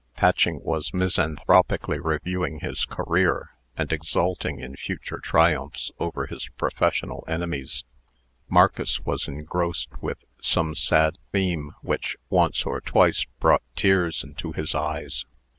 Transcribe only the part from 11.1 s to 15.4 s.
theme which, once or twice, brought tears into his eyes.